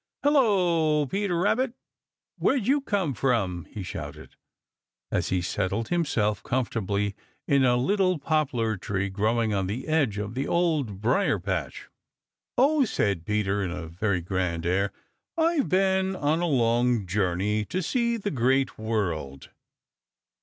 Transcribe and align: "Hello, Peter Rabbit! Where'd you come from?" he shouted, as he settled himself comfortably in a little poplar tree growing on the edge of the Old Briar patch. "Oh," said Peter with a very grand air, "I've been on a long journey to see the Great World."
"Hello, 0.23 1.05
Peter 1.05 1.37
Rabbit! 1.37 1.73
Where'd 2.39 2.65
you 2.65 2.81
come 2.81 3.13
from?" 3.13 3.65
he 3.65 3.83
shouted, 3.83 4.35
as 5.11 5.29
he 5.29 5.43
settled 5.43 5.89
himself 5.89 6.41
comfortably 6.41 7.15
in 7.47 7.63
a 7.63 7.77
little 7.77 8.17
poplar 8.17 8.77
tree 8.77 9.09
growing 9.11 9.53
on 9.53 9.67
the 9.67 9.87
edge 9.87 10.17
of 10.17 10.33
the 10.33 10.47
Old 10.47 11.01
Briar 11.01 11.37
patch. 11.37 11.87
"Oh," 12.57 12.83
said 12.83 13.27
Peter 13.27 13.59
with 13.59 13.77
a 13.77 13.89
very 13.89 14.21
grand 14.21 14.65
air, 14.65 14.91
"I've 15.37 15.69
been 15.69 16.15
on 16.15 16.41
a 16.41 16.47
long 16.47 17.05
journey 17.05 17.63
to 17.65 17.83
see 17.83 18.17
the 18.17 18.31
Great 18.31 18.79
World." 18.79 19.51